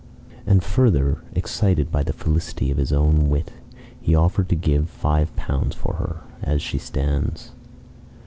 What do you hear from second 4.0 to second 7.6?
offered to give five pounds for her "as she stands."